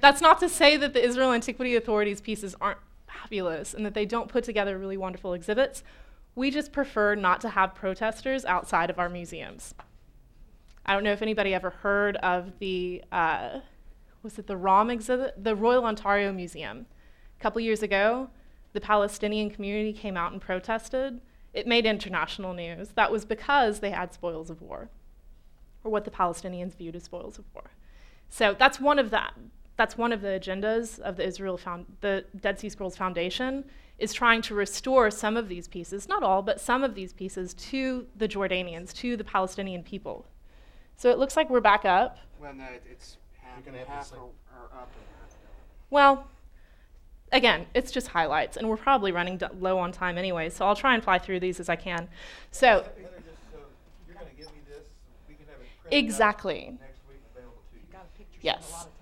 [0.00, 4.06] that's not to say that the Israel Antiquity Authority's pieces aren't fabulous and that they
[4.06, 5.82] don't put together really wonderful exhibits.
[6.36, 9.74] We just prefer not to have protesters outside of our museums.
[10.86, 13.60] I don't know if anybody ever heard of the, uh,
[14.22, 15.42] was it the ROM exhibit?
[15.42, 16.86] The Royal Ontario Museum.
[17.38, 18.30] A couple years ago,
[18.72, 21.20] the Palestinian community came out and protested.
[21.52, 22.90] It made international news.
[22.90, 24.88] That was because they had spoils of war,
[25.84, 27.70] or what the Palestinians viewed as spoils of war.
[28.28, 29.34] So that's one of that.
[29.76, 33.64] That's one of the agendas of the Israel Found, the Dead Sea Scrolls Foundation
[33.98, 37.54] is trying to restore some of these pieces, not all, but some of these pieces
[37.54, 40.26] to the Jordanians, to the Palestinian people.
[41.00, 42.18] So it looks like we're back up.
[42.38, 45.30] Well, no, it's half, You're gonna have to half say- or, or up and half
[45.30, 45.38] down.
[45.88, 46.26] Well,
[47.32, 50.76] again, it's just highlights, and we're probably running d- low on time anyway, so I'll
[50.76, 52.06] try and fly through these as I can.
[52.50, 52.84] So, Heather,
[53.24, 53.60] just so,
[54.06, 54.88] you're gonna give me this,
[55.26, 56.76] we can have it printed out exactly.
[56.78, 57.78] next week available to
[58.22, 58.26] you.
[58.42, 58.86] Yes.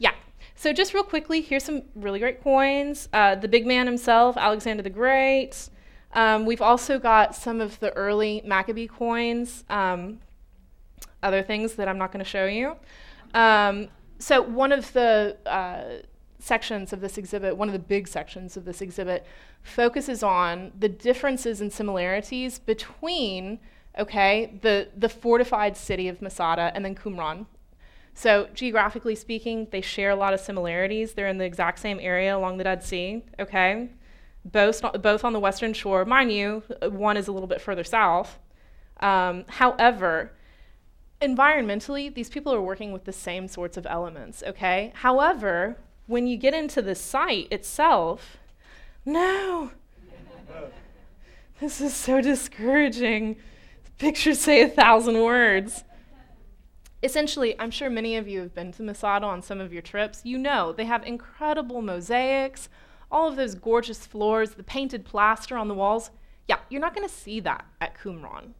[0.00, 0.14] Yeah.
[0.56, 3.08] So just real quickly, here's some really great coins.
[3.12, 5.68] Uh, the big man himself, Alexander the Great.
[6.14, 10.18] Um, we've also got some of the early Maccabee coins, um,
[11.22, 12.76] other things that I'm not going to show you.
[13.34, 16.04] Um, so one of the uh,
[16.38, 19.26] sections of this exhibit, one of the big sections of this exhibit,
[19.62, 23.58] focuses on the differences and similarities between,
[23.98, 27.46] okay, the, the fortified city of Masada and then Qumran,
[28.14, 31.14] so, geographically speaking, they share a lot of similarities.
[31.14, 33.88] They're in the exact same area along the Dead Sea, okay?
[34.44, 36.04] Both, both on the western shore.
[36.04, 38.38] Mind you, one is a little bit further south.
[39.00, 40.32] Um, however,
[41.22, 44.92] environmentally, these people are working with the same sorts of elements, okay?
[44.96, 48.36] However, when you get into the site itself,
[49.04, 49.70] no!
[51.60, 53.36] this is so discouraging.
[53.98, 55.84] Pictures say a thousand words
[57.02, 60.20] essentially, I'm sure many of you have been to Masada on some of your trips.
[60.24, 62.68] You know they have incredible mosaics,
[63.10, 66.10] all of those gorgeous floors, the painted plaster on the walls.
[66.48, 68.52] Yeah, you're not going to see that at Qumran.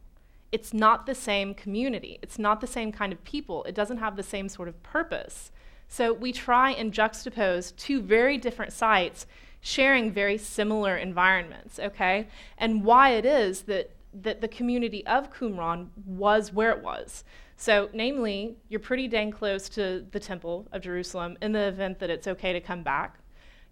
[0.53, 2.19] It's not the same community.
[2.21, 3.63] It's not the same kind of people.
[3.63, 5.51] It doesn't have the same sort of purpose.
[5.87, 9.25] So we try and juxtapose two very different sites
[9.61, 12.27] sharing very similar environments, okay?
[12.59, 17.23] And why it is that that the community of Qumran was where it was.
[17.57, 22.11] So, namely, you're pretty dang close to the Temple of Jerusalem in the event that
[22.11, 23.17] it's okay to come back.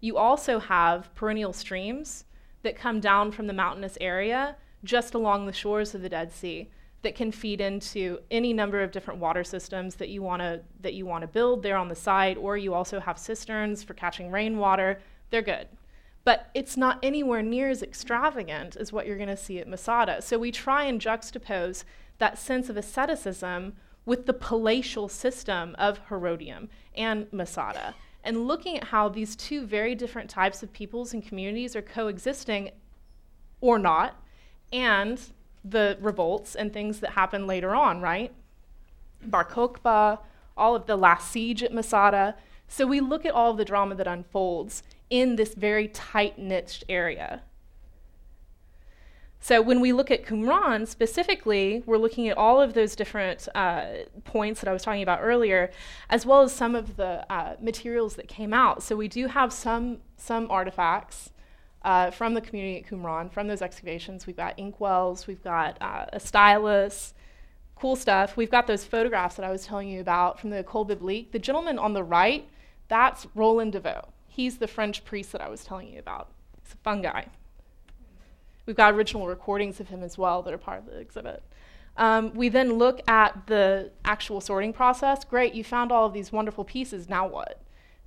[0.00, 2.24] You also have perennial streams
[2.64, 6.70] that come down from the mountainous area just along the shores of the Dead Sea
[7.02, 10.94] that can feed into any number of different water systems that you want to that
[10.94, 14.30] you want to build there on the site or you also have cisterns for catching
[14.30, 15.00] rainwater.
[15.30, 15.68] They're good.
[16.24, 20.22] But it's not anywhere near as extravagant as what you're going to see at Masada.
[20.22, 21.82] So we try and juxtapose
[22.18, 28.84] that sense of asceticism with the palatial system of Herodium and Masada, and looking at
[28.84, 32.70] how these two very different types of peoples and communities are coexisting
[33.60, 34.21] or not,
[34.72, 35.20] and
[35.64, 38.32] the revolts and things that happen later on, right?
[39.24, 40.18] Bar Kokhba,
[40.56, 42.34] all of the last siege at Masada.
[42.68, 46.82] So we look at all of the drama that unfolds in this very tight knit
[46.88, 47.42] area.
[49.40, 53.86] So when we look at Qumran specifically, we're looking at all of those different uh,
[54.24, 55.72] points that I was talking about earlier,
[56.08, 58.84] as well as some of the uh, materials that came out.
[58.84, 61.32] So we do have some some artifacts
[61.84, 64.26] uh, from the community at Qumran, from those excavations.
[64.26, 67.14] We've got inkwells, we've got uh, a stylus,
[67.76, 68.36] cool stuff.
[68.36, 71.32] We've got those photographs that I was telling you about from the École Biblique.
[71.32, 72.48] The gentleman on the right,
[72.88, 74.08] that's Roland de Vaux.
[74.28, 76.30] He's the French priest that I was telling you about.
[76.62, 77.26] He's a fun guy.
[78.66, 81.42] We've got original recordings of him as well that are part of the exhibit.
[81.96, 85.24] Um, we then look at the actual sorting process.
[85.24, 87.60] Great, you found all of these wonderful pieces, now what?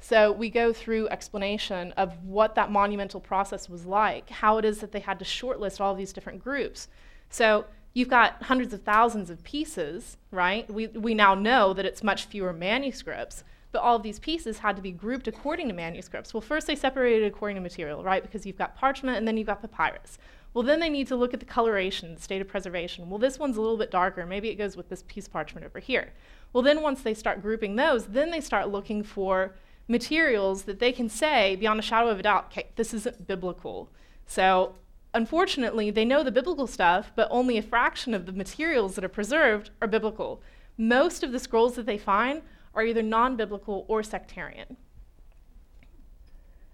[0.08, 4.78] So we go through explanation of what that monumental process was like, how it is
[4.82, 6.90] that they had to shortlist all these different groups.
[7.32, 7.66] So
[7.96, 10.72] you've got hundreds of thousands of pieces, right?
[10.72, 14.76] We, we now know that it's much fewer manuscripts, but all of these pieces had
[14.76, 16.36] to be grouped according to manuscripts.
[16.36, 18.22] Well, first they separated according to material, right?
[18.22, 20.20] Because you've got parchment and then you've got papyrus.
[20.54, 23.10] Well, then they need to look at the coloration, the state of preservation.
[23.10, 24.24] Well, this one's a little bit darker.
[24.28, 26.14] Maybe it goes with this piece of parchment over here.
[26.54, 29.56] Well, then once they start grouping those, then they start looking for
[29.88, 33.90] materials that they can say beyond a shadow of a doubt, okay, this isn't biblical.
[34.26, 34.76] So
[35.14, 39.10] unfortunately, they know the biblical stuff, but only a fraction of the materials that are
[39.10, 40.42] preserved are biblical.
[40.78, 42.42] Most of the scrolls that they find
[42.74, 44.78] are either non biblical or sectarian.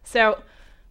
[0.03, 0.41] So,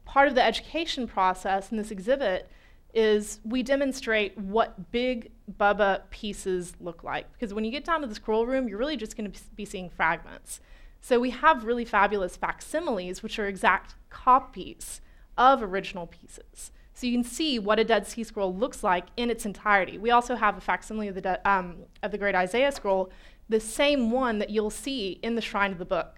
[0.04, 2.48] part of the education process in this exhibit
[2.94, 7.32] is we demonstrate what big Bubba pieces look like.
[7.32, 9.64] Because when you get down to the scroll room, you're really just going to be
[9.64, 10.60] seeing fragments.
[11.00, 15.00] So we have really fabulous facsimiles, which are exact copies
[15.36, 16.72] of original pieces.
[16.92, 19.96] So you can see what a Dead Sea Scroll looks like in its entirety.
[19.96, 23.10] We also have a facsimile of the, de- um, of the Great Isaiah Scroll,
[23.48, 26.16] the same one that you'll see in the Shrine of the Book.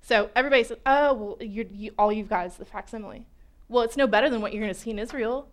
[0.00, 3.26] So everybody says, oh, well, you, all you guys, the facsimile.
[3.68, 5.48] Well, it's no better than what you're going to see in Israel.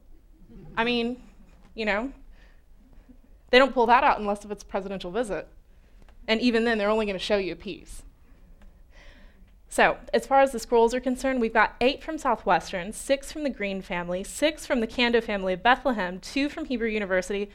[0.75, 1.21] I mean,
[1.75, 2.11] you know,
[3.51, 5.47] they don't pull that out unless if it's a presidential visit.
[6.27, 8.01] And even then, they're only going to show you a piece.
[9.67, 13.43] So, as far as the scrolls are concerned, we've got eight from Southwestern, six from
[13.43, 17.49] the Green family, six from the Kando family of Bethlehem, two from Hebrew University,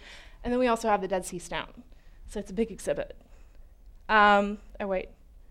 [0.45, 1.83] and then we also have the Dead Sea Stone.
[2.29, 3.17] So, it's a big exhibit.
[4.09, 5.09] Um, oh, wait.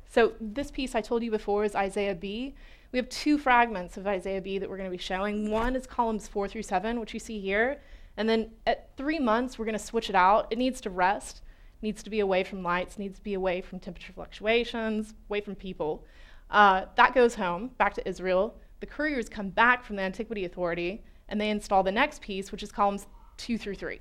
[0.10, 2.56] So, this piece I told you before is Isaiah B.
[2.92, 5.52] We have two fragments of Isaiah B that we're going to be showing.
[5.52, 7.80] One is columns four through seven, which you see here.
[8.18, 10.48] And then at three months, we're going to switch it out.
[10.50, 11.42] It needs to rest,
[11.82, 15.56] needs to be away from lights, needs to be away from temperature fluctuations, away from
[15.56, 16.04] people.
[16.50, 18.56] Uh, that goes home, back to Israel.
[18.80, 22.64] The couriers come back from the Antiquity Authority, and they install the next piece, which
[22.64, 23.08] is columns
[23.38, 24.00] two through three.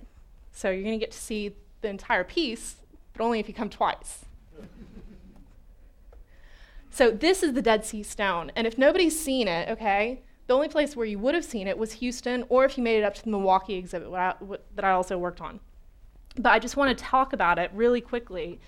[0.52, 2.76] So you're going to get to see the entire piece,
[3.12, 4.24] but only if you come twice.
[6.90, 8.50] So this is the Dead Sea Stone.
[8.56, 11.78] And if nobody's seen it, okay, the only place where you would have seen it
[11.78, 15.16] was Houston, or if you made it up to the Milwaukee exhibit that I also
[15.18, 15.61] worked on.
[16.37, 18.58] But I just want to talk about it really quickly.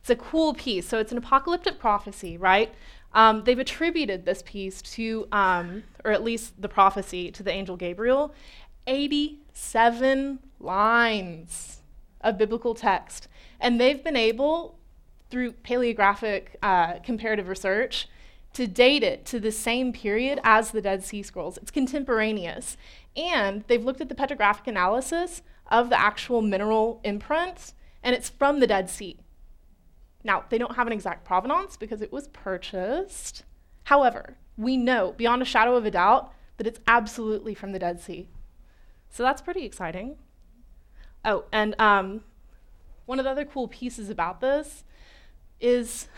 [0.00, 0.88] It's a cool piece.
[0.88, 2.74] So it's an apocalyptic prophecy, right?
[3.14, 7.76] Um, they've attributed this piece to, um, or at least the prophecy, to the angel
[7.76, 8.34] Gabriel.
[8.86, 11.80] 87 lines
[12.20, 13.28] of biblical text.
[13.60, 14.78] And they've been able
[15.30, 18.08] through paleographic uh, comparative research
[18.54, 21.58] to date it to the same period as the Dead Sea Scrolls.
[21.58, 22.76] It's contemporaneous.
[23.16, 28.60] And they've looked at the petrographic analysis of the actual mineral imprints, and it's from
[28.60, 29.18] the Dead Sea.
[30.24, 33.44] Now, they don't have an exact provenance because it was purchased.
[33.84, 38.00] However, we know beyond a shadow of a doubt that it's absolutely from the Dead
[38.00, 38.28] Sea.
[39.08, 40.16] So that's pretty exciting.
[41.24, 42.22] Oh, and um,
[43.06, 44.84] one of the other cool pieces about this
[45.60, 46.08] is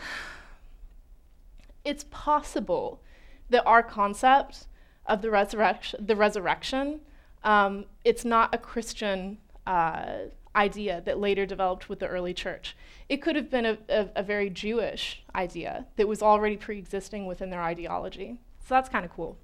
[1.85, 3.01] it's possible
[3.49, 4.67] that our concept
[5.05, 7.01] of the resurrection, the resurrection,
[7.43, 12.75] um, it's not a Christian uh, idea that later developed with the early church.
[13.07, 17.49] It could have been a, a, a very Jewish idea that was already pre-existing within
[17.49, 18.39] their ideology.
[18.59, 19.37] So that's kind of cool.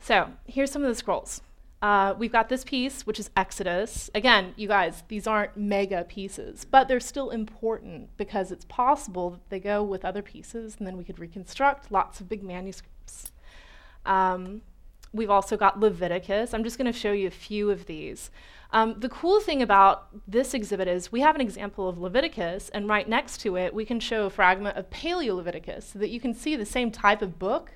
[0.00, 1.42] So here's some of the scrolls.
[1.80, 4.10] Uh, we've got this piece, which is Exodus.
[4.14, 9.48] Again, you guys, these aren't mega pieces, but they're still important because it's possible that
[9.48, 13.30] they go with other pieces and then we could reconstruct lots of big manuscripts.
[14.04, 14.62] Um,
[15.12, 16.52] we've also got Leviticus.
[16.52, 18.30] I'm just going to show you a few of these.
[18.70, 22.86] Um, the cool thing about this exhibit is we have an example of Leviticus, and
[22.86, 26.20] right next to it, we can show a fragment of Paleo Leviticus so that you
[26.20, 27.72] can see the same type of book.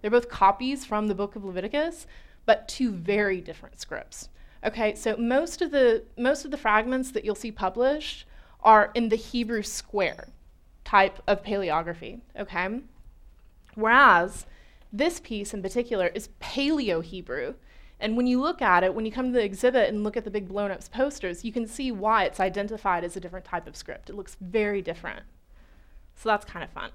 [0.00, 2.06] They're both copies from the book of Leviticus,
[2.44, 4.30] but two very different scripts.
[4.64, 8.26] Okay, so most of the most of the fragments that you'll see published
[8.62, 10.28] are in the Hebrew square
[10.84, 12.20] type of paleography.
[12.38, 12.80] Okay,
[13.74, 14.46] whereas
[14.92, 17.54] this piece in particular is Paleo Hebrew.
[18.02, 20.24] And when you look at it, when you come to the exhibit and look at
[20.24, 23.66] the big blown up posters, you can see why it's identified as a different type
[23.66, 24.10] of script.
[24.10, 25.22] It looks very different.
[26.16, 26.90] So that's kind of fun.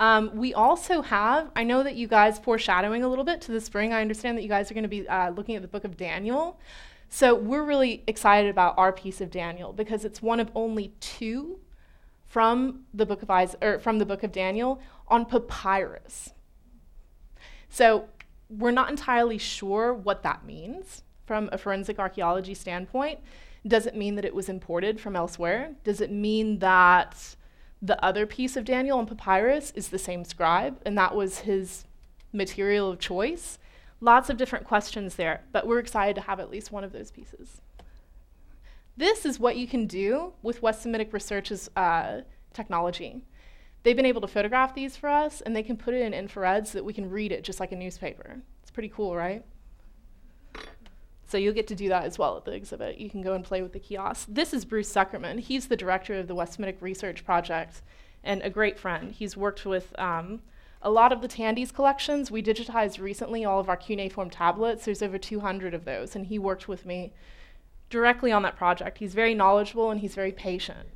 [0.00, 3.60] Um, we also have, I know that you guys foreshadowing a little bit to the
[3.60, 5.84] spring, I understand that you guys are going to be uh, looking at the book
[5.84, 6.58] of Daniel.
[7.08, 11.58] So we're really excited about our piece of Daniel because it's one of only two
[12.26, 16.32] from the book of Is- or from the book of Daniel on papyrus.
[17.68, 18.08] So
[18.50, 23.20] we're not entirely sure what that means from a forensic archaeology standpoint.
[23.66, 25.72] Does it mean that it was imported from elsewhere?
[25.84, 27.36] Does it mean that
[27.82, 31.86] the other piece of Daniel on papyrus is the same scribe, and that was his
[32.32, 33.58] material of choice.
[34.00, 37.10] Lots of different questions there, but we're excited to have at least one of those
[37.10, 37.60] pieces.
[38.96, 42.22] This is what you can do with West Semitic Research's uh,
[42.52, 43.24] technology.
[43.82, 46.68] They've been able to photograph these for us, and they can put it in infrared
[46.68, 48.42] so that we can read it just like a newspaper.
[48.62, 49.44] It's pretty cool, right?
[51.26, 52.98] So you'll get to do that as well at the exhibit.
[52.98, 54.26] You can go and play with the kiosk.
[54.28, 55.38] This is Bruce Zuckerman.
[55.38, 57.82] He's the director of the West Semitic Research Project
[58.24, 59.12] and a great friend.
[59.12, 60.42] He's worked with um,
[60.82, 62.30] a lot of the Tandy's collections.
[62.30, 64.84] We digitized recently all of our cuneiform tablets.
[64.84, 67.12] There's over 200 of those, and he worked with me
[67.90, 68.98] directly on that project.
[68.98, 70.88] He's very knowledgeable and he's very patient.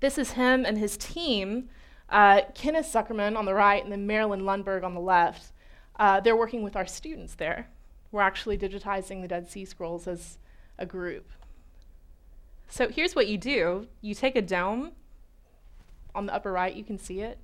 [0.00, 1.68] This is him and his team
[2.08, 5.52] Uh, Kenneth Zuckerman on the right and then Marilyn Lundberg on the left.
[5.96, 7.68] Uh, they're working with our students there.
[8.10, 10.38] We're actually digitizing the Dead Sea Scrolls as
[10.76, 11.30] a group.
[12.68, 14.92] So here's what you do you take a dome
[16.14, 17.38] on the upper right, you can see it,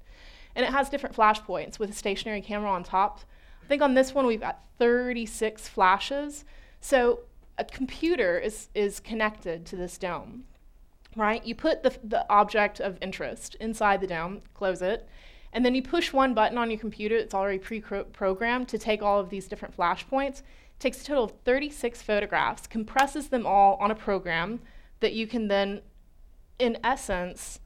[0.57, 3.21] and it has different flash points with a stationary camera on top.
[3.63, 6.45] I think on this one we've got 36 flashes.
[6.81, 7.21] So
[7.59, 10.45] a computer is, is connected to this dome,
[11.17, 11.45] right?
[11.45, 15.09] You put the, the object of interest inside the dome, close it,
[15.53, 19.19] and then you push one button on your computer, it's already pre-programmed to take all
[19.19, 20.41] of these different flash points.
[20.41, 24.61] It takes a total of 36 photographs, compresses them all on a program
[25.01, 25.81] that you can then,
[26.59, 27.61] in essence,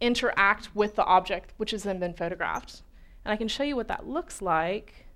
[0.00, 2.82] interact with the object which has then been photographed.
[3.24, 5.06] And I can show you what that looks like,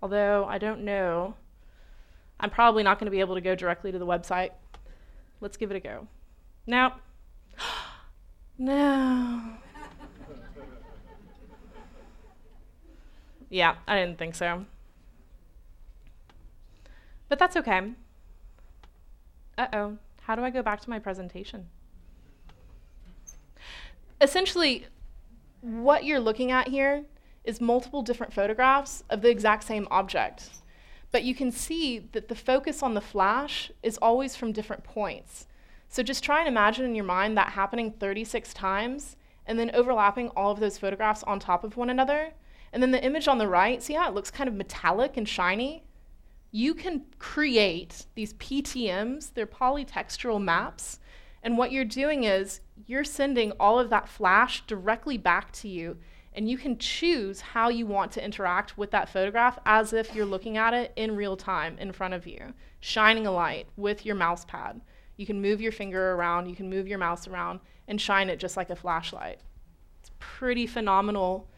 [0.00, 1.34] although I don't know.
[2.38, 4.50] I'm probably not going to be able to go directly to the website.
[5.40, 6.08] Let's give it a go.
[6.66, 7.00] Now,
[8.58, 9.40] no.
[13.50, 14.64] Yeah, I didn't think so.
[17.28, 17.92] But that's okay.
[19.58, 21.68] Uh oh, how do I go back to my presentation?
[24.20, 24.86] Essentially,
[25.60, 27.04] what you're looking at here
[27.44, 30.48] is multiple different photographs of the exact same object.
[31.10, 35.46] But you can see that the focus on the flash is always from different points.
[35.92, 39.16] So just try and imagine in your mind that happening 36 times
[39.46, 42.32] and then overlapping all of those photographs on top of one another
[42.72, 45.28] and then the image on the right, see how it looks kind of metallic and
[45.28, 45.84] shiny?
[46.50, 50.98] You can create these PTMs, they're polytextural maps.
[51.42, 55.98] And what you're doing is you're sending all of that flash directly back to you.
[56.32, 60.24] And you can choose how you want to interact with that photograph as if you're
[60.24, 64.14] looking at it in real time in front of you, shining a light with your
[64.14, 64.80] mouse pad.
[65.16, 68.38] You can move your finger around, you can move your mouse around, and shine it
[68.38, 69.40] just like a flashlight.
[70.00, 71.48] It's pretty phenomenal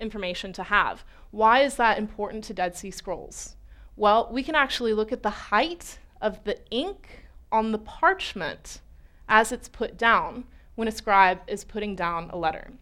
[0.00, 1.04] information to have.
[1.30, 3.56] Why is that important to Dead Sea Scrolls?
[3.96, 8.80] Well, we can actually look at the height of the ink on the parchment
[9.28, 12.72] as it's put down when a scribe is putting down a letter.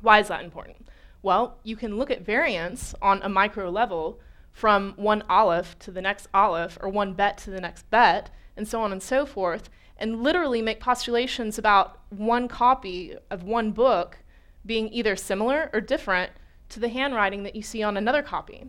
[0.00, 0.88] Why is that important?
[1.22, 4.20] Well, you can look at variance on a micro level
[4.52, 8.30] from one aleph to the next aleph, or one bet to the next bet,
[8.60, 13.70] and so on and so forth, and literally make postulations about one copy of one
[13.70, 14.18] book
[14.66, 16.30] being either similar or different
[16.68, 18.66] to the handwriting that you see on another copy.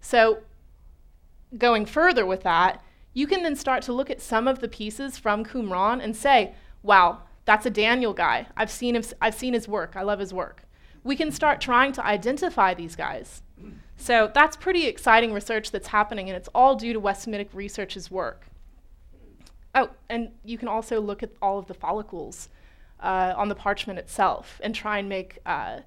[0.00, 0.38] So,
[1.58, 2.82] going further with that,
[3.12, 6.54] you can then start to look at some of the pieces from Qumran and say,
[6.82, 8.46] wow, that's a Daniel guy.
[8.56, 9.96] I've seen, him, I've seen his work.
[9.96, 10.62] I love his work.
[11.04, 13.42] We can start trying to identify these guys.
[13.98, 18.10] So that's pretty exciting research that's happening, and it's all due to West Semitic Research's
[18.10, 18.46] work.
[19.74, 22.48] Oh, and you can also look at all of the follicles
[23.00, 25.80] uh, on the parchment itself and try and make uh,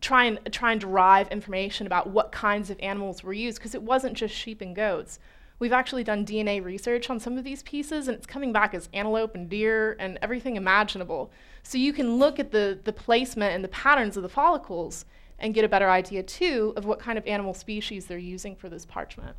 [0.00, 3.82] try and try and derive information about what kinds of animals were used because it
[3.82, 5.18] wasn't just sheep and goats.
[5.58, 8.88] We've actually done DNA research on some of these pieces and it's coming back as
[8.92, 11.30] antelope and deer and everything imaginable.
[11.62, 15.04] So you can look at the, the placement and the patterns of the follicles
[15.38, 18.68] and get a better idea too of what kind of animal species they're using for
[18.68, 19.36] this parchment.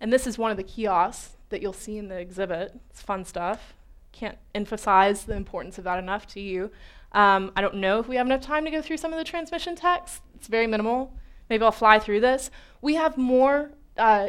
[0.00, 2.78] And this is one of the kiosks that you'll see in the exhibit.
[2.90, 3.74] It's fun stuff
[4.14, 6.70] can't emphasize the importance of that enough to you.
[7.12, 9.24] Um, I don't know if we have enough time to go through some of the
[9.24, 10.22] transmission text.
[10.34, 11.12] It's very minimal.
[11.50, 12.50] Maybe I'll fly through this.
[12.80, 14.28] We have more uh,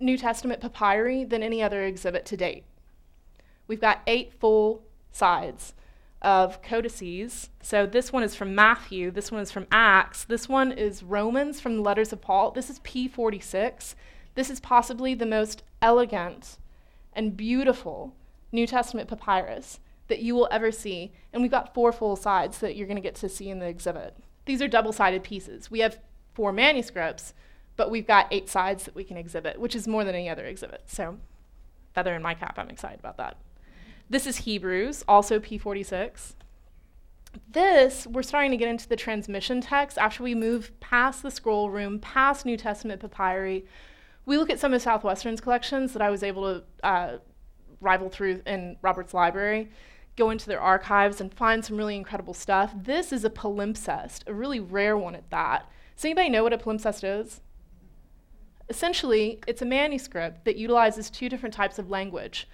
[0.00, 2.64] New Testament papyri than any other exhibit to date.
[3.66, 5.74] We've got eight full sides
[6.20, 7.50] of codices.
[7.62, 11.60] So this one is from Matthew, this one is from Acts, this one is Romans
[11.60, 12.50] from the letters of Paul.
[12.50, 13.94] This is P46.
[14.34, 16.58] This is possibly the most elegant
[17.12, 18.14] and beautiful
[18.52, 21.12] New Testament papyrus that you will ever see.
[21.32, 23.66] And we've got four full sides that you're going to get to see in the
[23.66, 24.16] exhibit.
[24.46, 25.70] These are double sided pieces.
[25.70, 25.98] We have
[26.34, 27.32] four manuscripts,
[27.76, 30.44] but we've got eight sides that we can exhibit, which is more than any other
[30.44, 30.82] exhibit.
[30.86, 31.18] So,
[31.94, 33.36] feather in my cap, I'm excited about that.
[34.10, 36.34] This is Hebrews, also P46.
[37.50, 41.70] This, we're starting to get into the transmission text after we move past the scroll
[41.70, 43.64] room, past New Testament papyri.
[44.26, 47.18] We look at some of Southwestern's collections that I was able to uh,
[47.80, 49.70] rival through in Robert's library,
[50.16, 52.72] go into their archives and find some really incredible stuff.
[52.74, 55.68] This is a palimpsest, a really rare one at that.
[55.96, 57.40] Does anybody know what a palimpsest is?
[58.68, 62.48] Essentially, it's a manuscript that utilizes two different types of language,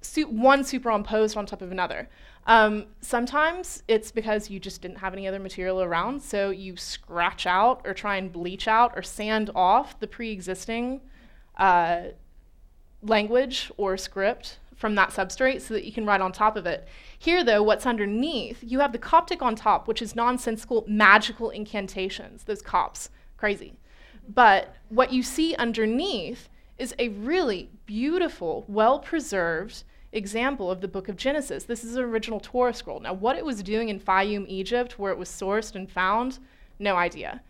[0.00, 2.08] su- one superimposed on top of another.
[2.46, 7.44] Um, sometimes it's because you just didn't have any other material around, so you scratch
[7.44, 11.00] out or try and bleach out or sand off the pre existing
[11.56, 12.02] uh,
[13.02, 16.86] language or script from that substrate so that you can write on top of it.
[17.18, 22.44] Here, though, what's underneath, you have the Coptic on top, which is nonsensical magical incantations,
[22.44, 23.10] those Copts.
[23.36, 23.74] Crazy.
[24.28, 29.82] But what you see underneath is a really beautiful, well preserved
[30.12, 31.64] example of the book of Genesis.
[31.64, 33.00] This is an original Torah scroll.
[33.00, 36.38] Now, what it was doing in Fayum, Egypt, where it was sourced and found,
[36.78, 37.42] no idea.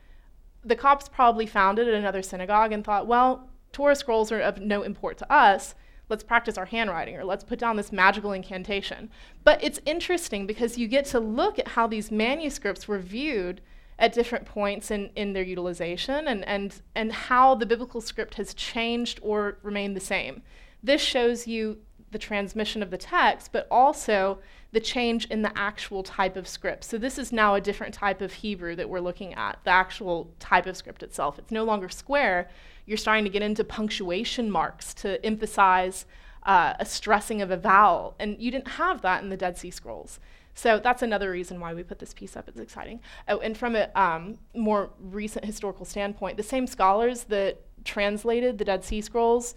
[0.65, 4.61] The Copts probably found it at another synagogue and thought, well, Torah scrolls are of
[4.61, 5.75] no import to us.
[6.09, 9.11] Let's practice our handwriting or let's put down this magical incantation.
[9.45, 13.61] But it's interesting because you get to look at how these manuscripts were viewed
[13.99, 18.55] at different points in, in their utilization and, and, and how the biblical script has
[18.55, 20.43] changed or remained the same.
[20.83, 21.79] This shows you
[22.11, 24.39] the transmission of the text, but also
[24.73, 26.85] the change in the actual type of script.
[26.85, 30.31] So this is now a different type of Hebrew that we're looking at, the actual
[30.39, 31.39] type of script itself.
[31.39, 32.49] It's no longer square.
[32.85, 36.07] You're starting to get into punctuation marks to emphasize
[36.45, 39.71] uh, a stressing of a vowel, and you didn't have that in the Dead Sea
[39.71, 40.21] Scrolls.
[40.55, 42.49] So that's another reason why we put this piece up.
[42.49, 43.01] It's exciting.
[43.29, 48.65] Oh, and from a um, more recent historical standpoint, the same scholars that translated the
[48.65, 49.55] Dead Sea Scrolls,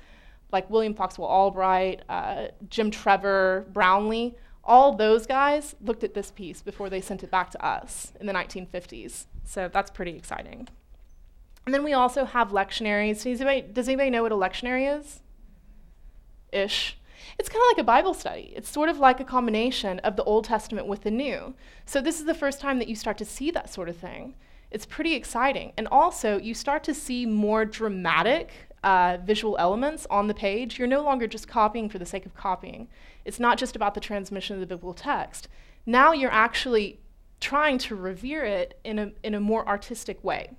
[0.51, 6.61] like William Foxwell Albright, uh, Jim Trever, Brownlee, all those guys looked at this piece
[6.61, 9.25] before they sent it back to us in the 1950s.
[9.43, 10.67] So that's pretty exciting.
[11.65, 13.23] And then we also have lectionaries.
[13.23, 15.21] Does anybody, does anybody know what a lectionary is?
[16.51, 16.97] Ish.
[17.37, 18.53] It's kind of like a Bible study.
[18.55, 21.53] It's sort of like a combination of the Old Testament with the New.
[21.85, 24.35] So this is the first time that you start to see that sort of thing.
[24.71, 25.73] It's pretty exciting.
[25.77, 28.51] And also, you start to see more dramatic
[28.83, 30.77] uh, visual elements on the page.
[30.77, 32.87] You're no longer just copying for the sake of copying.
[33.25, 35.47] It's not just about the transmission of the biblical text.
[35.85, 36.99] Now you're actually
[37.39, 40.51] trying to revere it in a, in a more artistic way.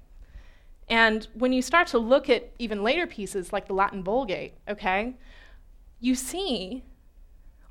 [0.89, 5.14] And when you start to look at even later pieces like the Latin Vulgate, okay,
[6.01, 6.83] you see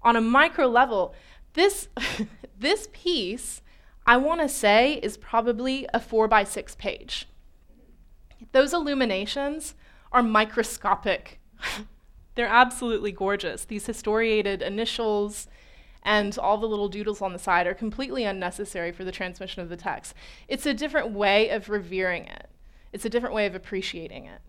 [0.01, 1.13] on a micro level,
[1.53, 1.89] this,
[2.59, 3.61] this piece,
[4.05, 7.27] I want to say, is probably a four by six page.
[8.53, 9.75] Those illuminations
[10.11, 11.39] are microscopic.
[12.35, 13.65] They're absolutely gorgeous.
[13.65, 15.47] These historiated initials
[16.03, 19.69] and all the little doodles on the side are completely unnecessary for the transmission of
[19.69, 20.13] the text.
[20.47, 22.49] It's a different way of revering it,
[22.93, 24.39] it's a different way of appreciating it.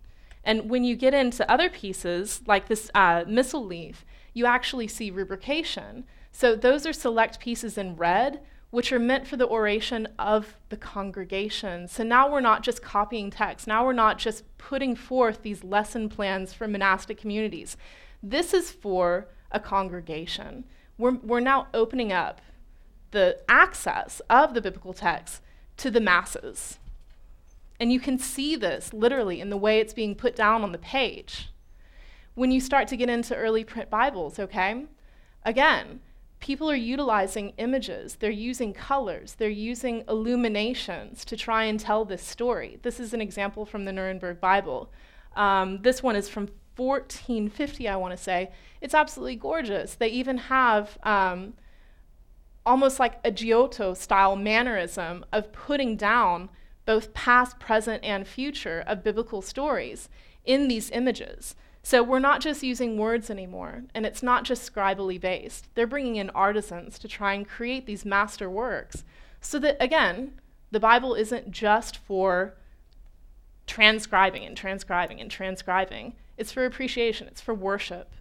[0.43, 5.11] And when you get into other pieces, like this uh, missal leaf, you actually see
[5.11, 6.05] rubrication.
[6.31, 8.39] So those are select pieces in red,
[8.71, 11.87] which are meant for the oration of the congregation.
[11.87, 13.67] So now we're not just copying text.
[13.67, 17.75] Now we're not just putting forth these lesson plans for monastic communities.
[18.23, 20.63] This is for a congregation.
[20.97, 22.41] We're, we're now opening up
[23.11, 25.41] the access of the biblical text
[25.77, 26.79] to the masses.
[27.77, 30.77] And you can see this literally in the way it's being put down on the
[30.77, 31.49] page.
[32.35, 34.85] When you start to get into early print Bibles, okay?
[35.43, 35.99] Again,
[36.41, 42.23] people are utilizing images, they're using colors, they're using illuminations to try and tell this
[42.23, 42.79] story.
[42.81, 44.91] This is an example from the Nuremberg Bible.
[45.35, 48.51] Um, this one is from 1450, I want to say.
[48.81, 49.93] It's absolutely gorgeous.
[49.95, 51.53] They even have um,
[52.65, 56.49] almost like a Giotto style mannerism of putting down
[56.85, 60.09] both past, present, and future of biblical stories
[60.43, 61.55] in these images.
[61.83, 65.67] So we're not just using words anymore, and it's not just scribally based.
[65.73, 69.03] They're bringing in artisans to try and create these master works
[69.41, 72.55] so that, again, the Bible isn't just for
[73.65, 76.13] transcribing and transcribing and transcribing.
[76.37, 78.13] It's for appreciation, it's for worship.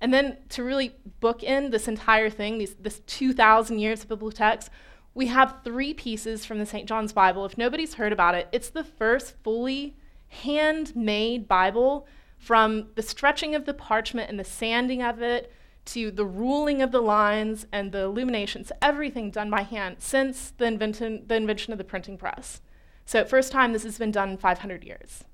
[0.00, 4.68] And then to really bookend this entire thing, these, this 2,000 years of biblical text,
[5.14, 6.86] we have three pieces from the St.
[6.88, 7.46] John's Bible.
[7.46, 9.96] If nobody's heard about it, it's the first fully
[10.42, 12.06] handmade Bible
[12.38, 15.52] from the stretching of the parchment and the sanding of it
[15.86, 20.64] to the ruling of the lines and the illuminations, everything done by hand since the,
[20.64, 22.60] invention, the invention of the printing press.
[23.06, 25.24] So, first time this has been done in 500 years.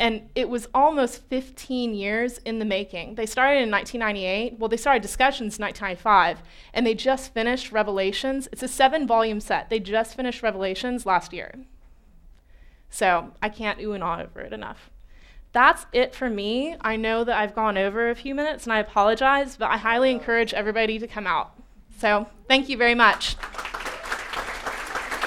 [0.00, 3.16] And it was almost 15 years in the making.
[3.16, 4.58] They started in 1998.
[4.58, 6.42] Well, they started discussions in 1995,
[6.72, 8.48] and they just finished Revelations.
[8.52, 9.70] It's a seven volume set.
[9.70, 11.52] They just finished Revelations last year.
[12.90, 14.90] So I can't ooh and ah over it enough.
[15.52, 16.76] That's it for me.
[16.80, 20.10] I know that I've gone over a few minutes, and I apologize, but I highly
[20.10, 21.52] encourage everybody to come out.
[21.98, 23.36] So thank you very much.